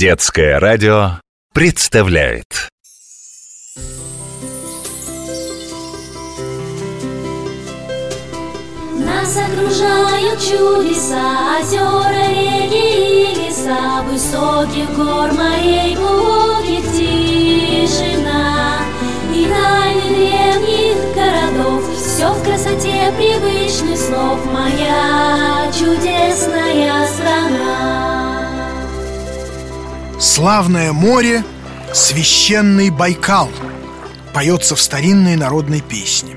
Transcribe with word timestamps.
Детское 0.00 0.58
радио 0.58 1.20
представляет. 1.52 2.70
Нас 8.96 9.36
окружают 9.36 10.40
чудеса, 10.40 11.58
озера, 11.60 12.30
реки 12.30 13.30
и 13.30 13.44
леса. 13.44 14.02
Высоких 14.10 14.90
гор, 14.96 15.34
морей, 15.34 15.94
глубоких 15.94 16.90
тишина. 16.92 18.78
И 19.34 19.44
тайны 19.44 20.16
древних 20.16 21.14
городов. 21.14 21.84
Все 21.94 22.32
в 22.32 22.42
красоте 22.42 23.12
привычных 23.18 23.98
слов 23.98 24.40
Моя 24.50 25.70
чудесная 25.78 26.69
Славное 30.32 30.92
море, 30.92 31.42
священный 31.92 32.90
Байкал 32.90 33.50
Поется 34.32 34.76
в 34.76 34.80
старинной 34.80 35.34
народной 35.34 35.80
песне. 35.80 36.36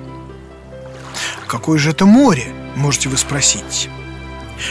Какое 1.45 1.77
же 1.77 1.91
это 1.91 2.07
море, 2.07 2.51
можете 2.75 3.09
вы 3.09 3.17
спросить? 3.17 3.89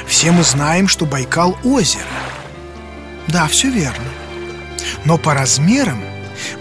Все 0.09 0.33
мы 0.33 0.43
знаем, 0.43 0.89
что 0.89 1.07
Байкал– 1.07 1.57
озеро. 1.65 2.03
Да, 3.29 3.47
все 3.47 3.71
верно. 3.71 4.09
Но 5.05 5.19
по 5.19 5.35
размерам 5.35 6.03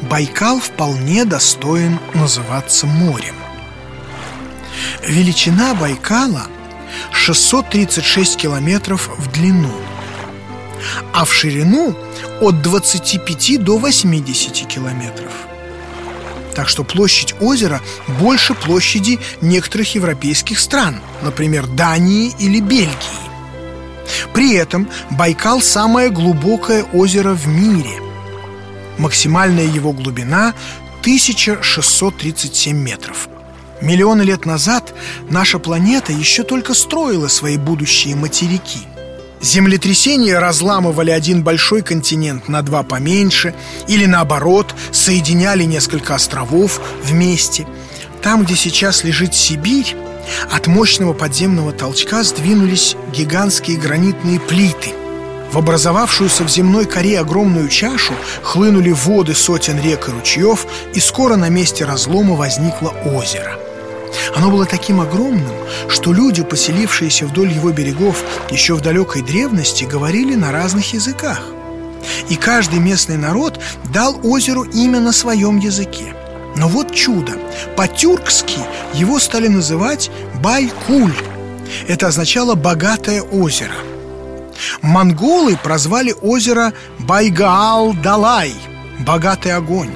Байкал 0.04 0.59
вполне 0.59 1.26
достоин 1.26 1.99
называться 2.13 2.85
морем. 2.85 3.38
Величина 5.07 5.73
Байкала 5.73 6.43
636 7.12 8.38
километров 8.38 9.09
в 9.18 9.32
длину 9.32 9.73
а 11.13 11.26
в 11.26 11.34
ширину 11.34 11.95
от 12.40 12.62
25 12.62 13.63
до 13.63 13.77
80 13.77 14.67
километров. 14.67 15.32
Так 16.55 16.68
что 16.68 16.84
площадь 16.84 17.35
озера 17.40 17.82
больше 18.20 18.54
площади 18.54 19.20
некоторых 19.41 19.96
европейских 19.96 20.59
стран, 20.59 20.99
например, 21.21 21.68
Дании 21.68 22.34
или 22.40 22.59
Бельгии. 22.59 23.32
При 24.34 24.54
этом 24.55 24.90
Байкал– 25.12 25.62
самое 25.62 26.09
глубокое 26.09 26.84
озеро 26.84 27.34
в 27.34 27.48
мире. 27.48 28.02
Максимальная 28.98 29.65
его 29.65 29.93
глубина– 29.93 30.54
1637 31.02 32.77
метров. 32.77 33.27
Миллионы 33.82 34.21
лет 34.21 34.46
назад 34.46 34.93
наша 35.29 35.57
планета 35.57 36.13
еще 36.13 36.43
только 36.43 36.76
строила 36.76 37.27
свои 37.27 37.57
будущие 37.57 38.15
материки– 38.15 38.82
Землетрясения 39.41 40.39
разламывали 40.39 41.09
один 41.09 41.43
большой 41.43 41.81
континент 41.81 42.47
на 42.47 42.61
два 42.61 42.84
поменьше 42.84 43.55
Или 43.87 44.05
наоборот, 44.05 44.75
соединяли 44.91 45.63
несколько 45.63 46.13
островов 46.13 46.79
вместе. 47.03 47.67
Там, 48.21 48.43
где 48.43 48.55
сейчас 48.55 49.03
лежит 49.03 49.34
Сибирь 49.34 49.95
От 50.51 50.67
мощного 50.67 51.13
подземного 51.13 51.71
толчка 51.71 52.23
сдвинулись 52.23 52.95
гигантские 53.12 53.77
гранитные 53.77 54.39
плиты. 54.39 54.93
В 55.51 55.57
образовавшуюся 55.57 56.43
в 56.43 56.49
земной 56.49 56.85
коре 56.85 57.19
огромную 57.19 57.67
чашу 57.67 58.13
Хлынули 58.43 58.91
воды 58.91 59.34
сотен 59.34 59.81
рек 59.81 60.07
и 60.07 60.12
ручьев 60.12 60.67
И 60.93 60.99
скоро 60.99 61.35
на 61.35 61.49
месте 61.49 61.84
разлома 61.84 62.35
возникло 62.35 62.89
озеро– 62.89 63.57
оно 64.35 64.50
было 64.50 64.66
таким 64.66 65.01
огромным, 65.01 65.53
что 65.90 66.13
люди, 66.13 66.44
поселившиеся 66.44 67.25
вдоль 67.25 67.51
его 67.51 67.72
берегов 67.72 68.23
еще 68.50 68.75
в 68.75 68.81
далекой 68.81 69.22
древности, 69.22 69.84
говорили 69.84 70.35
на 70.35 70.51
разных 70.51 70.94
языках. 70.94 71.41
И 72.29 72.35
каждый 72.35 72.79
местный 72.79 73.18
народ 73.18 73.59
дал 73.94 74.19
озеру 74.23 74.63
имя 74.63 75.00
на 75.00 75.12
своем 75.12 75.57
языке. 75.57 76.16
Но 76.56 76.68
вот 76.68 76.94
чудо, 76.94 77.34
по-тюркски 77.78 78.59
его 78.94 79.19
стали 79.19 79.47
называть 79.47 80.12
Байкуль. 80.41 81.16
Это 81.88 82.07
означало 82.07 82.56
«богатое 82.56 83.22
озеро». 83.22 83.75
Монголы 84.81 85.57
прозвали 85.57 86.13
озеро 86.22 86.74
Байгаал-Далай– 87.00 88.53
«богатый 89.00 89.53
огонь». 89.53 89.91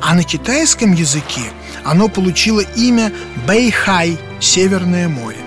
А 0.00 0.14
на 0.14 0.22
китайском 0.22 0.92
языке 0.92 1.42
оно 1.86 2.08
получило 2.08 2.60
имя 2.60 3.12
Бэйхай– 3.46 4.18
Северное 4.40 5.08
море. 5.08 5.38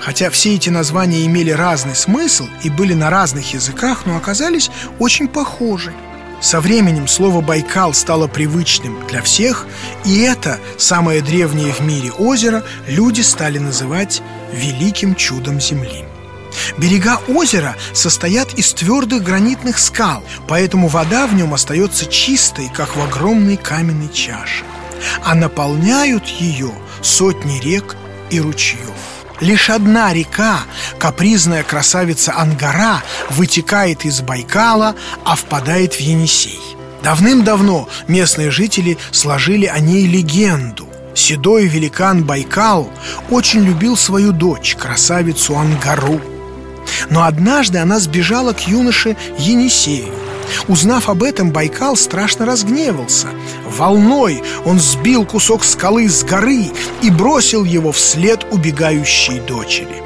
Хотя 0.00 0.30
все 0.30 0.54
эти 0.54 0.68
названия 0.68 1.24
имели 1.24 1.50
разный 1.50 1.96
смысл 1.96 2.46
и 2.62 2.70
были 2.70 2.92
на 2.92 3.08
разных 3.08 3.54
языках, 3.54 4.02
но 4.04 4.16
оказались 4.16 4.70
очень 4.98 5.26
похожи. 5.26 5.92
Со 6.40 6.60
временем 6.60 7.08
слово 7.08 7.40
«Байкал» 7.40 7.94
стало 7.94 8.26
привычным 8.26 9.06
для 9.08 9.22
всех, 9.22 9.66
и 10.04 10.20
это, 10.20 10.60
самое 10.76 11.22
древнее 11.22 11.72
в 11.72 11.80
мире 11.80 12.12
озеро, 12.12 12.62
люди 12.86 13.22
стали 13.22 13.58
называть 13.58 14.22
«великим 14.52 15.14
чудом 15.14 15.60
Земли». 15.60 16.04
Берега 16.76 17.18
озера 17.26 17.74
состоят 17.94 18.52
из 18.54 18.74
твердых 18.74 19.22
гранитных 19.22 19.78
скал, 19.78 20.22
поэтому 20.46 20.88
вода 20.88 21.26
в 21.26 21.34
нем 21.34 21.54
остается 21.54 22.04
чистой, 22.06 22.70
как 22.72 22.96
в 22.96 23.00
огромной 23.02 23.56
каменной 23.56 24.12
чаше 24.12 24.64
а 25.24 25.34
наполняют 25.34 26.26
ее 26.26 26.72
сотни 27.02 27.60
рек 27.60 27.96
и 28.30 28.40
ручьев. 28.40 28.80
Лишь 29.40 29.68
одна 29.68 30.14
река, 30.14 30.60
капризная 30.98 31.62
красавица 31.62 32.34
Ангара, 32.34 33.02
вытекает 33.30 34.04
из 34.04 34.22
Байкала, 34.22 34.94
а 35.24 35.36
впадает 35.36 35.94
в 35.94 36.00
Енисей. 36.00 36.60
Давным-давно 37.02 37.88
местные 38.08 38.50
жители 38.50 38.96
сложили 39.10 39.66
о 39.66 39.78
ней 39.78 40.06
легенду. 40.06 40.88
Седой 41.14 41.66
великан 41.66 42.24
Байкал 42.24 42.90
очень 43.30 43.64
любил 43.64 43.96
свою 43.96 44.32
дочь, 44.32 44.74
красавицу 44.74 45.56
Ангару. 45.56 46.20
Но 47.10 47.24
однажды 47.24 47.78
она 47.78 47.98
сбежала 48.00 48.52
к 48.52 48.66
юноше 48.66 49.16
Енисею 49.38 50.12
Узнав 50.68 51.08
об 51.08 51.22
этом, 51.22 51.50
Байкал 51.50 51.96
страшно 51.96 52.46
разгневался. 52.46 53.28
Волной 53.66 54.42
он 54.64 54.78
сбил 54.78 55.24
кусок 55.24 55.64
скалы 55.64 56.08
с 56.08 56.24
горы 56.24 56.70
и 57.02 57.10
бросил 57.10 57.64
его 57.64 57.92
вслед 57.92 58.46
убегающей 58.50 59.40
дочери. 59.40 60.02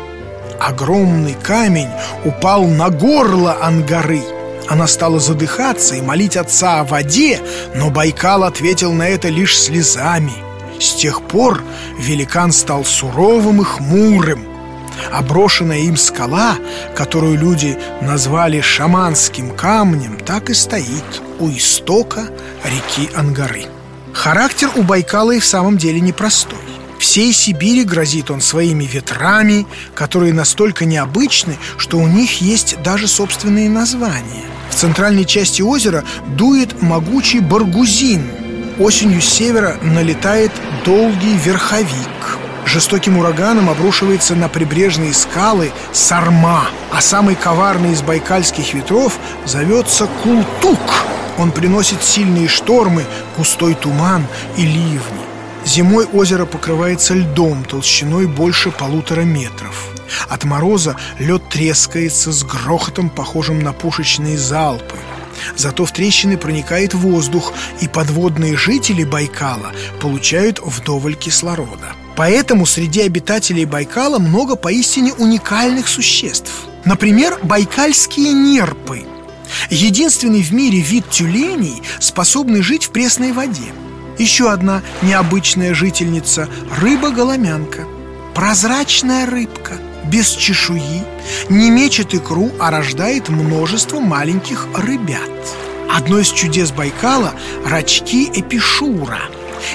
Огромный 0.60 1.36
камень 1.42 1.88
упал 2.24 2.66
на 2.66 2.90
горло 2.90 3.56
Ангары. 3.62 4.22
Она 4.68 4.86
стала 4.86 5.18
задыхаться 5.18 5.96
и 5.96 6.02
молить 6.02 6.36
отца 6.36 6.80
о 6.80 6.84
воде, 6.84 7.40
но 7.74 7.90
Байкал 7.90 8.44
ответил 8.44 8.92
на 8.92 9.08
это 9.08 9.28
лишь 9.28 9.58
слезами. 9.58 10.34
С 10.78 10.94
тех 10.94 11.22
пор 11.22 11.62
великан 11.98 12.52
стал 12.52 12.84
суровым 12.84 13.62
и 13.62 13.64
хмурым, 13.64 14.49
а 15.12 15.22
брошенная 15.22 15.80
им 15.80 15.96
скала, 15.96 16.56
которую 16.94 17.38
люди 17.38 17.78
назвали 18.00 18.60
шаманским 18.60 19.50
камнем, 19.50 20.18
так 20.24 20.50
и 20.50 20.54
стоит 20.54 21.22
у 21.38 21.48
истока 21.50 22.28
реки 22.64 23.10
Ангары. 23.14 23.66
Характер 24.12 24.70
у 24.76 24.82
Байкала 24.82 25.32
и 25.32 25.40
в 25.40 25.44
самом 25.44 25.78
деле 25.78 26.00
непростой. 26.00 26.58
Всей 26.98 27.32
Сибири 27.32 27.84
грозит 27.84 28.30
он 28.30 28.42
своими 28.42 28.84
ветрами, 28.84 29.66
которые 29.94 30.34
настолько 30.34 30.84
необычны, 30.84 31.56
что 31.78 31.96
у 31.96 32.06
них 32.06 32.42
есть 32.42 32.76
даже 32.82 33.08
собственные 33.08 33.70
названия. 33.70 34.44
В 34.68 34.74
центральной 34.74 35.24
части 35.24 35.62
озера 35.62 36.04
дует 36.36 36.82
могучий 36.82 37.40
баргузин. 37.40 38.22
Осенью 38.78 39.22
с 39.22 39.28
севера 39.28 39.76
налетает 39.82 40.52
долгий 40.84 41.38
верховик– 41.38 42.38
жестоким 42.66 43.18
ураганом 43.18 43.68
обрушивается 43.70 44.34
на 44.34 44.48
прибрежные 44.48 45.12
скалы 45.14 45.72
Сарма, 45.92 46.66
а 46.92 47.00
самый 47.00 47.34
коварный 47.34 47.92
из 47.92 48.02
байкальских 48.02 48.74
ветров 48.74 49.18
зовется 49.44 50.08
Култук. 50.22 50.80
Он 51.38 51.52
приносит 51.52 52.02
сильные 52.02 52.48
штормы, 52.48 53.04
густой 53.36 53.74
туман 53.74 54.26
и 54.56 54.62
ливни. 54.62 55.00
Зимой 55.64 56.06
озеро 56.06 56.46
покрывается 56.46 57.14
льдом 57.14 57.64
толщиной 57.64 58.26
больше 58.26 58.70
полутора 58.70 59.22
метров. 59.22 59.90
От 60.28 60.44
мороза 60.44 60.96
лед 61.18 61.48
трескается 61.48 62.32
с 62.32 62.42
грохотом, 62.44 63.10
похожим 63.10 63.60
на 63.60 63.72
пушечные 63.72 64.38
залпы. 64.38 64.96
Зато 65.56 65.84
в 65.84 65.92
трещины 65.92 66.36
проникает 66.36 66.94
воздух, 66.94 67.52
и 67.80 67.88
подводные 67.88 68.56
жители 68.56 69.04
Байкала 69.04 69.72
получают 70.00 70.60
вдоволь 70.60 71.14
кислорода. 71.14 71.94
Поэтому 72.16 72.66
среди 72.66 73.00
обитателей 73.00 73.64
Байкала 73.64 74.18
много 74.18 74.56
поистине 74.56 75.12
уникальных 75.14 75.88
существ. 75.88 76.52
Например, 76.84 77.38
байкальские 77.42 78.32
нерпы. 78.32 79.04
Единственный 79.70 80.42
в 80.42 80.52
мире 80.52 80.80
вид 80.80 81.08
тюленей, 81.10 81.82
способный 81.98 82.62
жить 82.62 82.84
в 82.84 82.90
пресной 82.90 83.32
воде. 83.32 83.72
Еще 84.18 84.50
одна 84.50 84.82
необычная 85.02 85.74
жительница– 85.74 86.48
рыба-голомянка. 86.80 87.86
Прозрачная 88.34 89.26
рыбка, 89.26 89.78
без 90.04 90.30
чешуи, 90.30 91.02
не 91.48 91.70
мечет 91.70 92.14
икру, 92.14 92.50
а 92.58 92.70
рождает 92.70 93.28
множество 93.28 94.00
маленьких 94.00 94.66
рыбят. 94.76 95.30
Одно 95.90 96.18
из 96.20 96.28
чудес 96.28 96.70
Байкала– 96.70 97.34
рачки 97.66 98.30
эпишура. 98.34 99.20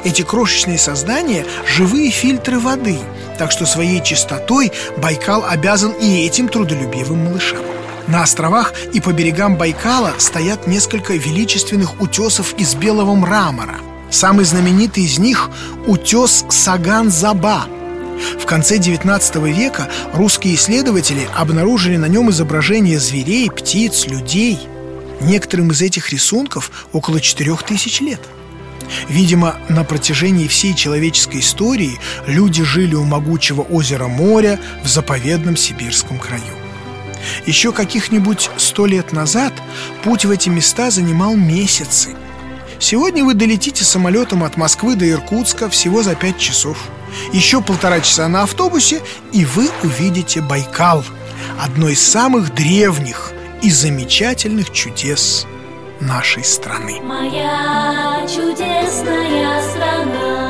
Эти 0.03 0.21
крошечные 0.21 0.77
создания– 0.77 1.45
живые 1.67 2.11
фильтры 2.11 2.59
воды, 2.59 2.97
так 3.37 3.51
что 3.51 3.65
своей 3.65 4.03
чистотой 4.03 4.71
Байкал 4.97 5.45
обязан 5.45 5.91
и 5.91 6.25
этим 6.25 6.47
трудолюбивым 6.47 7.25
малышам. 7.25 7.59
На 8.07 8.23
островах 8.23 8.73
и 8.93 9.01
по 9.01 9.11
берегам 9.11 9.57
Байкала 9.57 10.13
стоят 10.19 10.67
несколько 10.67 11.13
величественных 11.13 11.99
утесов 12.01 12.53
из 12.57 12.75
белого 12.75 13.15
мрамора. 13.15 13.77
Самый 14.11 14.45
знаменитый 14.45 15.03
из 15.03 15.17
них– 15.17 15.49
утес 15.87 16.45
Саган-Заба. 16.49 17.65
В 18.39 18.45
конце 18.45 18.77
XIX 18.77 19.51
века 19.51 19.89
русские 20.13 20.55
исследователи 20.55 21.27
обнаружили 21.35 21.97
на 21.97 22.05
нем 22.05 22.29
изображения 22.29 22.99
зверей, 22.99 23.49
птиц, 23.49 24.05
людей. 24.05 24.59
Некоторым 25.21 25.71
из 25.71 25.81
этих 25.81 26.11
рисунков 26.11 26.87
около 26.93 27.19
4000 27.19 28.03
лет. 28.03 28.21
Видимо, 29.09 29.57
на 29.69 29.83
протяжении 29.83 30.47
всей 30.47 30.73
человеческой 30.73 31.39
истории 31.39 31.99
люди 32.27 32.63
жили 32.63 32.95
у 32.95 33.03
могучего 33.03 33.61
озера 33.61 34.07
моря 34.07 34.59
в 34.83 34.87
заповедном 34.87 35.57
сибирском 35.57 36.19
краю. 36.19 36.43
Еще 37.45 37.71
каких-нибудь 37.71 38.49
сто 38.57 38.85
лет 38.85 39.11
назад 39.11 39.53
путь 40.03 40.25
в 40.25 40.31
эти 40.31 40.49
места 40.49 40.91
занимал 40.91 41.35
месяцы. 41.35 42.15
Сегодня 42.79 43.23
вы 43.23 43.33
долетите 43.33 43.83
самолетом 43.83 44.43
от 44.43 44.57
Москвы 44.57 44.95
до 44.95 45.09
Иркутска 45.09 45.69
всего 45.69 46.03
за 46.03 46.15
пять 46.15 46.37
часов. 46.37 46.77
Еще 47.31 47.61
полтора 47.61 48.01
часа 48.01 48.27
на 48.27 48.43
автобусе, 48.43 49.01
и 49.31 49.45
вы 49.45 49.69
увидите 49.83 50.41
Байкал, 50.41 51.03
одно 51.59 51.89
из 51.89 52.05
самых 52.05 52.53
древних 52.53 53.31
и 53.61 53.71
замечательных 53.71 54.71
чудес 54.71 55.47
нашей 55.99 56.43
страны. 56.43 56.99
Моя 57.01 58.25
чудесная 58.27 59.61
страна. 59.61 60.44